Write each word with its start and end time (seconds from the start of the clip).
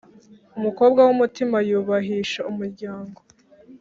Umukobwa 0.57 0.99
w’umutima 1.07 1.57
yubahisha 1.69 2.39
umuryango. 2.51 3.19